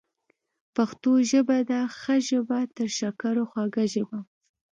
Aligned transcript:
پښتو 0.75 1.11
ژبه 1.31 1.57
ده 1.69 1.79
ښه 1.99 2.15
ژبه، 2.29 2.59
تر 2.75 2.87
شکرو 2.97 3.43
خوږه 3.51 3.85
ژبه 3.93 4.19